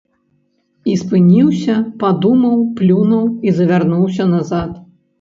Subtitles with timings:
[0.93, 4.71] І спыніўся, падумаў, плюнуў і завярнуўся назад.